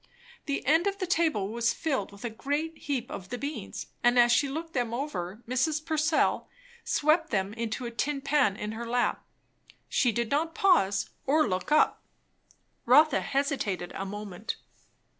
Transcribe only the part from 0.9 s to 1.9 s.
the table was